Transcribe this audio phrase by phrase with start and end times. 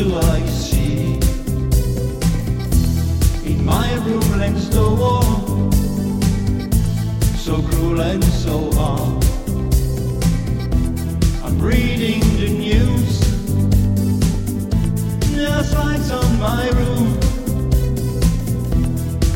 [0.00, 1.12] do I see?
[3.44, 5.22] In my room next door,
[7.36, 9.22] so cruel and so hard.
[11.44, 13.12] I'm reading the news,
[15.36, 17.08] there's lights on my room.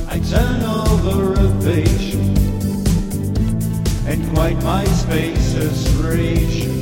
[0.09, 2.15] I turn over a page
[4.07, 6.74] and quite my space is spacious.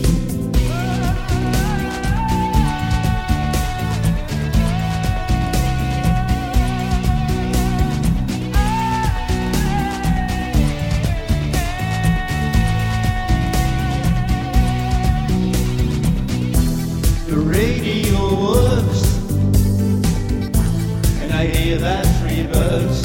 [22.37, 23.03] Reverse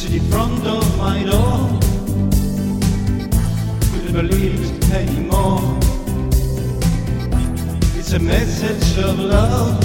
[0.00, 1.58] to the front of my door.
[3.90, 5.60] Couldn't believe it anymore.
[7.98, 9.82] It's a message of love,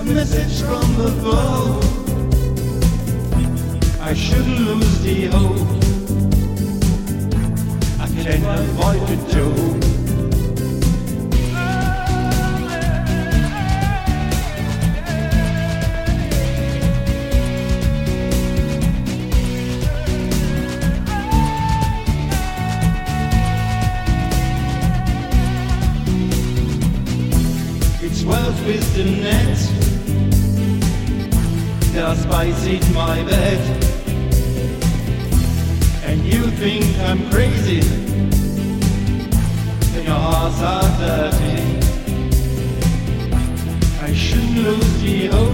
[0.00, 1.82] a message from above.
[4.00, 5.70] I shouldn't lose the hope.
[8.04, 9.59] I can't avoid the joke.
[28.50, 29.58] Worth with the net.
[31.92, 33.60] There's spice in my bed.
[36.04, 37.80] And you think I'm crazy.
[39.92, 41.62] Then your hearts are dirty.
[44.02, 45.49] I shouldn't lose the hope.